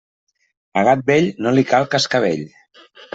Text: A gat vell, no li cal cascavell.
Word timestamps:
A 0.79 0.81
gat 0.87 1.03
vell, 1.09 1.29
no 1.47 1.51
li 1.57 1.65
cal 1.73 1.85
cascavell. 1.91 2.43